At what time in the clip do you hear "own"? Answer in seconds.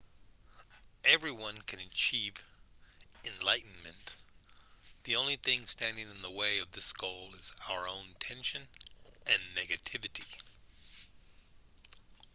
7.87-8.05